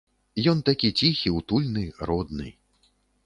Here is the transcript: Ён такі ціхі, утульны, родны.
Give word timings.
Ён 0.51 0.61
такі 0.69 0.89
ціхі, 1.01 1.33
утульны, 1.41 1.83
родны. 2.11 2.49